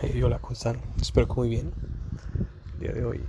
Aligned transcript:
Hola, 0.00 0.38
¿cómo 0.38 0.52
están? 0.52 0.76
Espero 1.00 1.26
que 1.26 1.34
muy 1.34 1.48
bien. 1.48 1.72
El 2.74 2.80
día 2.80 2.92
de 2.92 3.04
hoy 3.04 3.20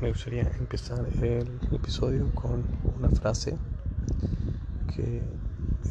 me 0.00 0.08
gustaría 0.08 0.42
empezar 0.58 1.06
el 1.22 1.60
episodio 1.72 2.34
con 2.34 2.64
una 2.96 3.08
frase 3.10 3.56
que 4.94 5.22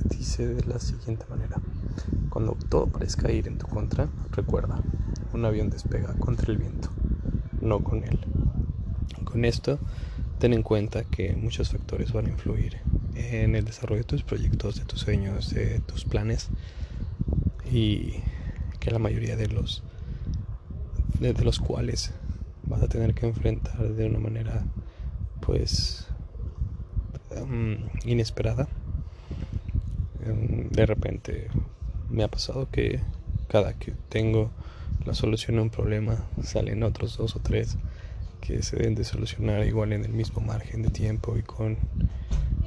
dice 0.09 0.45
de 0.45 0.65
la 0.65 0.79
siguiente 0.79 1.25
manera. 1.29 1.61
Cuando 2.29 2.57
todo 2.67 2.87
parezca 2.87 3.31
ir 3.31 3.47
en 3.47 3.57
tu 3.57 3.67
contra, 3.67 4.09
recuerda, 4.33 4.81
un 5.31 5.45
avión 5.45 5.69
despega 5.69 6.13
contra 6.15 6.51
el 6.51 6.57
viento, 6.57 6.89
no 7.61 7.81
con 7.81 8.03
él. 8.03 8.19
Con 9.23 9.45
esto, 9.45 9.79
ten 10.39 10.51
en 10.53 10.61
cuenta 10.61 11.05
que 11.05 11.37
muchos 11.37 11.69
factores 11.69 12.11
van 12.11 12.25
a 12.25 12.31
influir 12.31 12.79
en 13.15 13.55
el 13.55 13.63
desarrollo 13.63 14.01
de 14.01 14.07
tus 14.07 14.23
proyectos, 14.23 14.75
de 14.75 14.83
tus 14.83 14.99
sueños, 14.99 15.51
de 15.51 15.79
tus 15.79 16.03
planes 16.03 16.49
y 17.71 18.15
que 18.81 18.91
la 18.91 18.99
mayoría 18.99 19.37
de 19.37 19.47
los 19.47 19.83
de 21.19 21.43
los 21.43 21.59
cuales 21.59 22.11
vas 22.63 22.81
a 22.81 22.87
tener 22.87 23.13
que 23.13 23.25
enfrentar 23.25 23.93
de 23.93 24.05
una 24.05 24.19
manera 24.19 24.63
pues 25.41 26.07
um, 27.35 27.77
inesperada. 28.05 28.67
Um, 30.25 30.69
de 30.69 30.85
repente 30.85 31.47
me 32.09 32.23
ha 32.23 32.27
pasado 32.27 32.69
que 32.69 33.01
cada 33.47 33.73
que 33.73 33.93
tengo 34.09 34.51
la 35.05 35.13
solución 35.13 35.57
a 35.57 35.63
un 35.63 35.69
problema 35.69 36.25
salen 36.43 36.83
otros 36.83 37.17
dos 37.17 37.35
o 37.35 37.39
tres 37.39 37.77
que 38.41 38.61
se 38.61 38.75
deben 38.75 38.95
de 38.95 39.03
solucionar 39.03 39.65
igual 39.65 39.93
en 39.93 40.05
el 40.05 40.11
mismo 40.11 40.41
margen 40.41 40.83
de 40.83 40.89
tiempo 40.89 41.37
y 41.37 41.41
con 41.41 41.77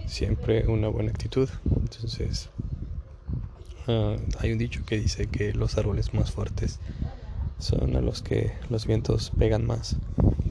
siempre 0.06 0.66
una 0.66 0.88
buena 0.88 1.10
actitud. 1.10 1.48
Entonces, 1.64 2.50
uh, 3.86 4.16
hay 4.40 4.52
un 4.52 4.58
dicho 4.58 4.84
que 4.84 4.98
dice 4.98 5.26
que 5.26 5.52
los 5.52 5.78
árboles 5.78 6.14
más 6.14 6.32
fuertes 6.32 6.80
son 7.60 7.94
a 7.96 8.00
los 8.00 8.22
que 8.22 8.52
los 8.68 8.86
vientos 8.86 9.32
pegan 9.38 9.66
más 9.66 9.96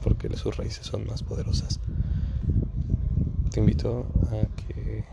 porque 0.02 0.34
sus 0.36 0.56
raíces 0.56 0.86
son 0.86 1.06
más 1.06 1.22
poderosas. 1.22 1.80
Te 3.50 3.60
invito 3.60 4.06
a 4.30 4.46
que 4.56 5.04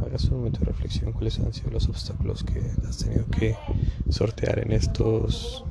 hagas 0.00 0.24
un 0.26 0.38
momento 0.38 0.60
de 0.60 0.66
reflexión 0.66 1.12
cuáles 1.12 1.38
han 1.40 1.52
sido 1.52 1.70
los 1.70 1.88
obstáculos 1.88 2.44
que 2.44 2.60
has 2.88 2.98
tenido 2.98 3.26
que 3.26 3.56
sortear 4.10 4.60
en 4.60 4.72
estos 4.72 5.64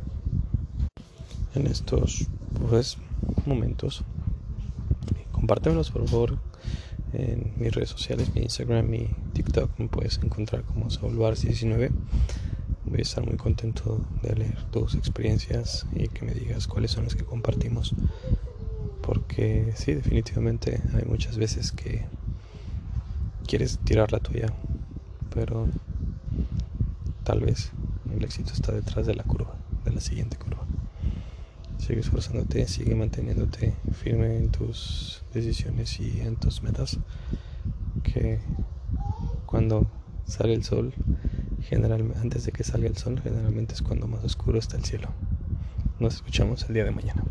en 1.55 1.67
estos 1.67 2.27
pues, 2.69 2.97
momentos. 3.45 4.03
Compártemelos 5.31 5.91
por 5.91 6.07
favor 6.07 6.37
en 7.13 7.53
mis 7.57 7.73
redes 7.73 7.89
sociales, 7.89 8.33
mi 8.35 8.41
Instagram, 8.41 8.87
mi 8.87 9.09
TikTok, 9.33 9.79
me 9.79 9.87
puedes 9.87 10.19
encontrar 10.21 10.63
como 10.63 10.89
Saul 10.89 11.17
19 11.17 11.91
voy 12.89 12.99
a 12.99 13.03
estar 13.03 13.23
muy 13.25 13.37
contento 13.37 14.01
de 14.23 14.35
leer 14.35 14.63
tus 14.71 14.95
experiencias 14.95 15.85
y 15.93 16.07
que 16.07 16.25
me 16.25 16.33
digas 16.33 16.67
cuáles 16.67 16.91
son 16.91 17.03
las 17.03 17.15
que 17.15 17.23
compartimos. 17.23 17.93
Porque 19.01 19.71
sí, 19.75 19.93
definitivamente 19.93 20.81
hay 20.93 21.05
muchas 21.05 21.37
veces 21.37 21.71
que 21.71 22.05
quieres 23.47 23.79
tirar 23.79 24.11
la 24.11 24.19
tuya, 24.19 24.53
pero 25.33 25.67
tal 27.23 27.41
vez 27.41 27.71
el 28.11 28.23
éxito 28.23 28.53
está 28.53 28.71
detrás 28.71 29.05
de 29.05 29.15
la 29.15 29.23
curva, 29.23 29.55
de 29.85 29.91
la 29.91 30.01
siguiente 30.01 30.37
curva. 30.37 30.65
Sigue 31.77 32.01
esforzándote, 32.01 32.67
sigue 32.67 32.93
manteniéndote 32.95 33.73
firme 33.93 34.35
en 34.37 34.49
tus 34.49 35.23
decisiones 35.33 35.99
y 35.99 36.21
en 36.21 36.35
tus 36.35 36.61
metas. 36.61 36.97
Que 38.03 38.39
cuando 39.45 39.87
sale 40.25 40.53
el 40.53 40.63
sol 40.63 40.93
generalmente 41.61 42.19
antes 42.19 42.45
de 42.45 42.51
que 42.51 42.63
salga 42.63 42.87
el 42.87 42.97
sol, 42.97 43.19
generalmente 43.21 43.73
es 43.73 43.81
cuando 43.81 44.07
más 44.07 44.23
oscuro 44.23 44.59
está 44.59 44.77
el 44.77 44.85
cielo. 44.85 45.09
Nos 45.99 46.15
escuchamos 46.15 46.65
el 46.67 46.73
día 46.73 46.85
de 46.85 46.91
mañana. 46.91 47.23